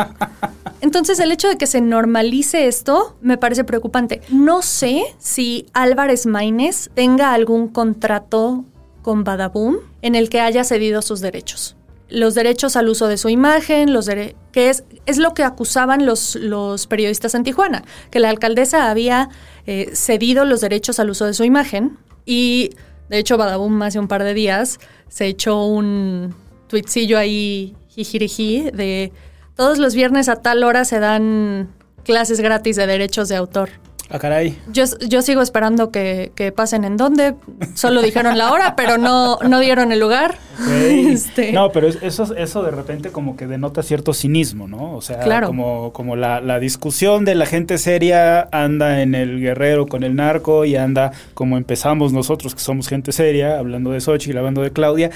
Entonces 0.80 1.18
el 1.18 1.32
hecho 1.32 1.48
de 1.48 1.56
que 1.56 1.66
se 1.66 1.80
normalice 1.80 2.68
esto 2.68 3.16
me 3.20 3.36
parece 3.36 3.64
preocupante. 3.64 4.22
No 4.30 4.62
sé 4.62 5.02
si 5.18 5.66
Álvarez 5.72 6.26
Maínez 6.26 6.90
tenga 6.94 7.34
algún 7.34 7.68
contrato 7.68 8.64
con 9.02 9.24
Badaboom 9.24 9.78
en 10.02 10.14
el 10.14 10.28
que 10.28 10.40
haya 10.40 10.64
cedido 10.64 11.02
sus 11.02 11.20
derechos. 11.20 11.76
Los 12.08 12.34
derechos 12.34 12.76
al 12.76 12.88
uso 12.88 13.06
de 13.06 13.18
su 13.18 13.28
imagen, 13.28 13.92
los 13.92 14.08
que 14.52 14.70
es, 14.70 14.84
es 15.04 15.18
lo 15.18 15.34
que 15.34 15.42
acusaban 15.42 16.06
los, 16.06 16.36
los 16.36 16.86
periodistas 16.86 17.34
en 17.34 17.44
Tijuana, 17.44 17.84
que 18.10 18.20
la 18.20 18.30
alcaldesa 18.30 18.90
había 18.90 19.28
eh, 19.66 19.90
cedido 19.92 20.46
los 20.46 20.62
derechos 20.62 20.98
al 21.00 21.10
uso 21.10 21.26
de 21.26 21.34
su 21.34 21.44
imagen 21.44 21.98
y 22.24 22.70
de 23.08 23.18
hecho 23.18 23.36
Badaboom 23.36 23.82
hace 23.82 23.98
un 23.98 24.08
par 24.08 24.24
de 24.24 24.34
días 24.34 24.78
se 25.08 25.26
echó 25.26 25.64
un 25.64 26.34
tuitcillo 26.68 27.18
ahí 27.18 27.74
jijiriji 27.88 28.70
de 28.70 29.12
todos 29.56 29.78
los 29.78 29.94
viernes 29.94 30.28
a 30.28 30.36
tal 30.36 30.62
hora 30.62 30.84
se 30.84 31.00
dan 31.00 31.74
clases 32.04 32.40
gratis 32.40 32.76
de 32.76 32.86
derechos 32.86 33.28
de 33.28 33.36
autor. 33.36 33.70
Ah, 34.10 34.18
caray. 34.18 34.58
Yo, 34.72 34.84
yo 35.06 35.20
sigo 35.20 35.42
esperando 35.42 35.90
que, 35.90 36.32
que, 36.34 36.50
pasen 36.50 36.84
en 36.84 36.96
dónde. 36.96 37.34
Solo 37.74 38.00
dijeron 38.00 38.38
la 38.38 38.52
hora, 38.52 38.74
pero 38.74 38.96
no, 38.96 39.38
no 39.46 39.60
dieron 39.60 39.92
el 39.92 40.00
lugar. 40.00 40.36
Okay. 40.62 41.06
Este. 41.18 41.52
No, 41.52 41.70
pero 41.72 41.88
eso, 41.88 42.34
eso 42.34 42.62
de 42.62 42.70
repente 42.70 43.10
como 43.10 43.36
que 43.36 43.46
denota 43.46 43.82
cierto 43.82 44.14
cinismo, 44.14 44.66
¿no? 44.66 44.94
O 44.94 45.02
sea, 45.02 45.20
claro. 45.20 45.46
como, 45.46 45.92
como 45.92 46.16
la, 46.16 46.40
la, 46.40 46.58
discusión 46.58 47.24
de 47.24 47.34
la 47.34 47.46
gente 47.46 47.76
seria 47.78 48.48
anda 48.50 49.02
en 49.02 49.14
el 49.14 49.40
guerrero 49.40 49.86
con 49.86 50.02
el 50.02 50.16
narco 50.16 50.64
y 50.64 50.76
anda 50.76 51.12
como 51.34 51.56
empezamos 51.56 52.12
nosotros, 52.12 52.54
que 52.54 52.60
somos 52.60 52.88
gente 52.88 53.12
seria, 53.12 53.58
hablando 53.58 53.90
de 53.90 54.00
Xochitl, 54.00 54.38
hablando 54.38 54.62
de 54.62 54.70
Claudia. 54.70 55.10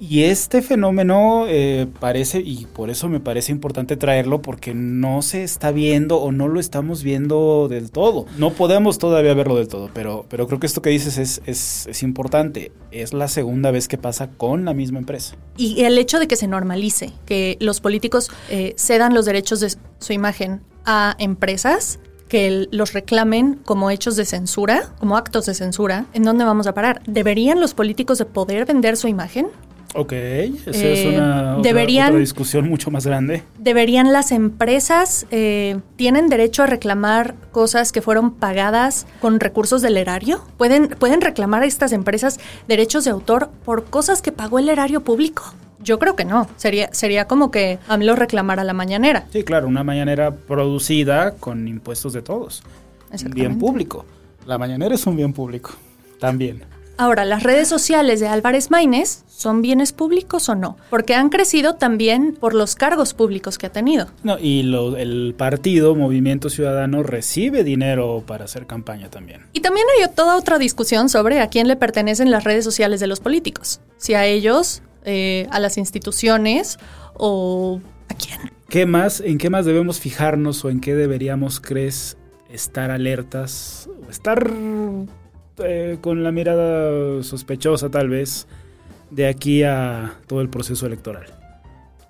Y 0.00 0.24
este 0.24 0.62
fenómeno 0.62 1.46
eh, 1.48 1.88
parece, 1.98 2.40
y 2.40 2.66
por 2.66 2.88
eso 2.90 3.08
me 3.08 3.20
parece 3.20 3.52
importante 3.52 3.96
traerlo, 3.96 4.42
porque 4.42 4.74
no 4.74 5.22
se 5.22 5.42
está 5.42 5.72
viendo 5.72 6.18
o 6.18 6.30
no 6.30 6.46
lo 6.48 6.60
estamos 6.60 7.02
viendo 7.02 7.68
del 7.68 7.90
todo. 7.90 8.26
No 8.36 8.52
podemos 8.52 8.98
todavía 8.98 9.34
verlo 9.34 9.56
del 9.56 9.68
todo, 9.68 9.90
pero, 9.92 10.24
pero 10.28 10.46
creo 10.46 10.60
que 10.60 10.66
esto 10.66 10.82
que 10.82 10.90
dices 10.90 11.18
es, 11.18 11.40
es, 11.46 12.02
importante. 12.02 12.70
Es 12.92 13.12
la 13.12 13.28
segunda 13.28 13.70
vez 13.70 13.88
que 13.88 13.98
pasa 13.98 14.28
con 14.30 14.64
la 14.64 14.72
misma 14.72 14.98
empresa. 14.98 15.36
Y 15.56 15.82
el 15.82 15.98
hecho 15.98 16.20
de 16.20 16.28
que 16.28 16.36
se 16.36 16.46
normalice, 16.46 17.12
que 17.26 17.56
los 17.60 17.80
políticos 17.80 18.30
eh, 18.50 18.74
cedan 18.76 19.14
los 19.14 19.24
derechos 19.24 19.60
de 19.60 19.74
su 19.98 20.12
imagen 20.12 20.60
a 20.84 21.16
empresas, 21.18 21.98
que 22.28 22.68
los 22.70 22.92
reclamen 22.92 23.58
como 23.64 23.90
hechos 23.90 24.14
de 24.16 24.24
censura, 24.24 24.94
como 24.98 25.16
actos 25.16 25.46
de 25.46 25.54
censura, 25.54 26.06
¿en 26.12 26.22
dónde 26.22 26.44
vamos 26.44 26.66
a 26.66 26.74
parar? 26.74 27.02
¿Deberían 27.06 27.58
los 27.58 27.74
políticos 27.74 28.18
de 28.18 28.26
poder 28.26 28.66
vender 28.66 28.96
su 28.96 29.08
imagen? 29.08 29.48
Ok, 29.94 30.12
esa 30.12 30.70
eh, 30.72 30.92
es 30.92 31.06
una 31.06 31.56
otra, 31.56 31.62
deberían, 31.62 32.08
otra, 32.08 32.20
discusión 32.20 32.68
mucho 32.68 32.90
más 32.90 33.06
grande. 33.06 33.42
¿Deberían 33.58 34.12
las 34.12 34.32
empresas, 34.32 35.26
eh, 35.30 35.78
tienen 35.96 36.28
derecho 36.28 36.62
a 36.62 36.66
reclamar 36.66 37.34
cosas 37.52 37.90
que 37.90 38.02
fueron 38.02 38.34
pagadas 38.34 39.06
con 39.20 39.40
recursos 39.40 39.80
del 39.80 39.96
erario? 39.96 40.44
¿Pueden, 40.58 40.88
¿Pueden 40.88 41.22
reclamar 41.22 41.62
a 41.62 41.66
estas 41.66 41.92
empresas 41.92 42.38
derechos 42.68 43.04
de 43.04 43.10
autor 43.10 43.50
por 43.64 43.86
cosas 43.86 44.20
que 44.20 44.30
pagó 44.30 44.58
el 44.58 44.68
erario 44.68 45.00
público? 45.00 45.54
Yo 45.82 45.98
creo 45.98 46.16
que 46.16 46.24
no. 46.24 46.48
Sería, 46.56 46.92
sería 46.92 47.26
como 47.26 47.50
que 47.50 47.78
AMLO 47.88 48.14
reclamara 48.14 48.64
la 48.64 48.74
mañanera. 48.74 49.26
Sí, 49.32 49.42
claro, 49.42 49.68
una 49.68 49.84
mañanera 49.84 50.34
producida 50.34 51.34
con 51.36 51.66
impuestos 51.66 52.12
de 52.12 52.20
todos. 52.20 52.62
Bien 53.30 53.58
público. 53.58 54.04
La 54.44 54.58
mañanera 54.58 54.94
es 54.94 55.06
un 55.06 55.16
bien 55.16 55.32
público. 55.32 55.70
También. 56.18 56.64
Ahora, 57.00 57.24
¿las 57.24 57.44
redes 57.44 57.68
sociales 57.68 58.18
de 58.18 58.26
Álvarez 58.26 58.72
Maínez 58.72 59.22
son 59.28 59.62
bienes 59.62 59.92
públicos 59.92 60.48
o 60.48 60.56
no? 60.56 60.76
Porque 60.90 61.14
han 61.14 61.28
crecido 61.28 61.76
también 61.76 62.36
por 62.38 62.54
los 62.54 62.74
cargos 62.74 63.14
públicos 63.14 63.56
que 63.56 63.66
ha 63.66 63.72
tenido. 63.72 64.08
No, 64.24 64.36
y 64.36 64.64
lo, 64.64 64.96
el 64.96 65.32
partido 65.38 65.94
Movimiento 65.94 66.50
Ciudadano 66.50 67.04
recibe 67.04 67.62
dinero 67.62 68.24
para 68.26 68.46
hacer 68.46 68.66
campaña 68.66 69.10
también. 69.10 69.42
Y 69.52 69.60
también 69.60 69.86
hay 69.96 70.08
toda 70.12 70.36
otra 70.36 70.58
discusión 70.58 71.08
sobre 71.08 71.38
a 71.38 71.46
quién 71.46 71.68
le 71.68 71.76
pertenecen 71.76 72.32
las 72.32 72.42
redes 72.42 72.64
sociales 72.64 72.98
de 72.98 73.06
los 73.06 73.20
políticos. 73.20 73.80
Si 73.96 74.14
a 74.14 74.26
ellos, 74.26 74.82
eh, 75.04 75.46
a 75.52 75.60
las 75.60 75.78
instituciones 75.78 76.80
o 77.14 77.80
a 78.08 78.14
quién. 78.14 78.50
¿Qué 78.68 78.86
más, 78.86 79.20
en 79.20 79.38
qué 79.38 79.50
más 79.50 79.66
debemos 79.66 80.00
fijarnos 80.00 80.64
o 80.64 80.68
en 80.68 80.80
qué 80.80 80.96
deberíamos, 80.96 81.60
crees, 81.60 82.16
estar 82.50 82.90
alertas? 82.90 83.88
O 84.04 84.10
estar 84.10 84.52
eh, 85.64 85.98
con 86.00 86.22
la 86.24 86.32
mirada 86.32 87.22
sospechosa 87.22 87.88
tal 87.90 88.08
vez 88.08 88.46
de 89.10 89.26
aquí 89.26 89.62
a 89.62 90.14
todo 90.26 90.40
el 90.40 90.48
proceso 90.48 90.86
electoral. 90.86 91.26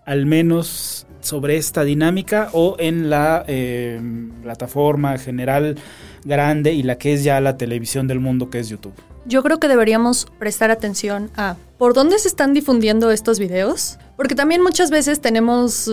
Al 0.05 0.27
menos 0.27 1.07
sobre 1.21 1.57
esta 1.57 1.85
dinámica 1.85 2.49
o 2.53 2.77
en 2.79 3.11
la 3.11 3.45
eh, 3.47 4.01
plataforma 4.43 5.19
general 5.19 5.77
grande 6.25 6.73
y 6.73 6.83
la 6.83 6.97
que 6.97 7.13
es 7.13 7.25
ya 7.25 7.41
la 7.41 7.57
televisión 7.57 8.07
del 8.09 8.21
mundo 8.21 8.51
que 8.51 8.61
es 8.61 8.69
YouTube. 8.69 8.95
Yo 9.27 9.43
creo 9.43 9.61
que 9.61 9.69
deberíamos 9.69 10.27
prestar 10.39 10.71
atención 10.71 11.31
a 11.37 11.57
por 11.77 11.93
dónde 11.93 12.19
se 12.19 12.29
están 12.29 12.55
difundiendo 12.55 13.11
estos 13.11 13.39
videos, 13.39 13.99
porque 14.17 14.35
también 14.35 14.63
muchas 14.63 14.91
veces 14.91 15.21
tenemos 15.21 15.91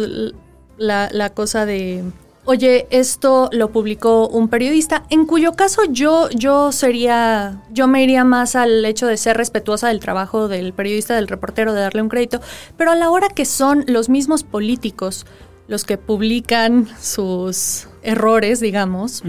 la, 0.77 1.09
la 1.11 1.29
cosa 1.31 1.65
de 1.65 2.03
oye, 2.45 2.87
esto 2.89 3.49
lo 3.51 3.71
publicó 3.71 4.27
un 4.27 4.47
periodista, 4.47 5.03
en 5.09 5.25
cuyo 5.25 5.53
caso 5.53 5.81
yo, 5.89 6.29
yo 6.29 6.71
sería, 6.71 7.61
yo 7.71 7.87
me 7.87 8.03
iría 8.03 8.23
más 8.23 8.55
al 8.55 8.83
hecho 8.85 9.07
de 9.07 9.17
ser 9.17 9.37
respetuosa 9.37 9.89
del 9.89 9.99
trabajo 9.99 10.47
del 10.47 10.73
periodista, 10.73 11.15
del 11.15 11.27
reportero, 11.27 11.73
de 11.73 11.81
darle 11.81 12.01
un 12.01 12.09
crédito, 12.09 12.41
pero 12.77 12.91
a 12.91 12.95
la 12.95 13.09
hora 13.09 13.27
que 13.29 13.45
son 13.45 13.83
los 13.87 14.09
mismos 14.09 14.43
políticos 14.43 15.25
los 15.67 15.83
que 15.83 15.97
publican 15.97 16.87
sus 16.99 17.87
errores, 18.03 18.59
digamos. 18.59 19.23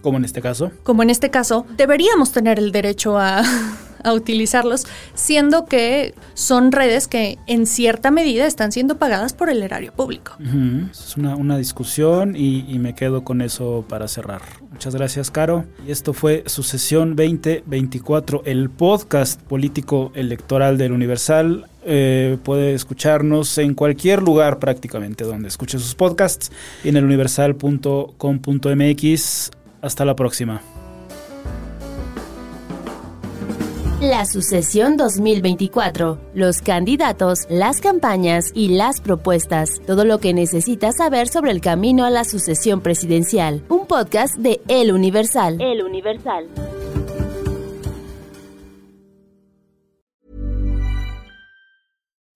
Como 0.00 0.18
en 0.18 0.24
este 0.24 0.40
caso. 0.40 0.70
Como 0.84 1.02
en 1.02 1.10
este 1.10 1.30
caso, 1.30 1.66
deberíamos 1.76 2.30
tener 2.30 2.58
el 2.58 2.70
derecho 2.70 3.18
a, 3.18 3.42
a 4.04 4.12
utilizarlos, 4.12 4.86
siendo 5.14 5.66
que 5.66 6.14
son 6.34 6.72
redes 6.72 7.08
que 7.08 7.38
en 7.46 7.66
cierta 7.66 8.10
medida 8.10 8.46
están 8.46 8.72
siendo 8.72 8.98
pagadas 8.98 9.32
por 9.32 9.50
el 9.50 9.62
erario 9.62 9.92
público. 9.92 10.32
Es 10.90 11.16
una, 11.16 11.36
una 11.36 11.56
discusión 11.56 12.34
y, 12.36 12.78
me 12.82 12.94
quedo 12.94 13.22
con 13.22 13.42
eso 13.42 13.84
para 13.88 14.08
cerrar. 14.08 14.42
Muchas 14.70 14.94
gracias, 14.94 15.30
Caro. 15.30 15.64
Y 15.86 15.92
esto 15.92 16.12
fue 16.12 16.42
Sucesión 16.46 17.14
2024, 17.14 18.42
el 18.44 18.70
podcast 18.70 19.40
político 19.40 20.10
electoral 20.14 20.78
del 20.78 20.92
Universal. 20.92 21.66
Eh, 21.84 22.38
puede 22.42 22.74
escucharnos 22.74 23.56
en 23.58 23.74
cualquier 23.74 24.22
lugar 24.22 24.58
prácticamente 24.58 25.24
donde 25.24 25.48
escuche 25.48 25.78
sus 25.78 25.94
podcasts 25.94 26.50
en 26.84 26.96
el 26.96 27.04
universal.com.mx. 27.04 29.50
Hasta 29.80 30.04
la 30.04 30.16
próxima. 30.16 30.81
La 34.02 34.24
sucesión 34.24 34.96
2024, 34.96 36.18
los 36.34 36.60
candidatos, 36.60 37.46
las 37.48 37.80
campañas 37.80 38.50
y 38.52 38.70
las 38.70 39.00
propuestas, 39.00 39.80
todo 39.86 40.04
lo 40.04 40.18
que 40.18 40.34
necesitas 40.34 40.96
saber 40.96 41.28
sobre 41.28 41.52
el 41.52 41.60
camino 41.60 42.04
a 42.04 42.10
la 42.10 42.24
sucesión 42.24 42.80
presidencial. 42.80 43.64
Un 43.68 43.86
podcast 43.86 44.34
de 44.34 44.60
El 44.66 44.90
Universal. 44.90 45.60
El 45.60 45.84
Universal. 45.84 46.48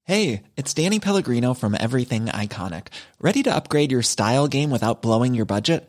Hey, 0.05 0.45
it's 0.55 0.73
Danny 0.73 1.01
Pellegrino 1.01 1.53
from 1.53 1.75
Everything 1.75 2.27
Iconic. 2.27 2.93
Ready 3.21 3.43
to 3.43 3.53
upgrade 3.53 3.91
your 3.91 4.05
style 4.05 4.47
game 4.47 4.71
without 4.71 5.03
blowing 5.03 5.35
your 5.35 5.47
budget? 5.47 5.89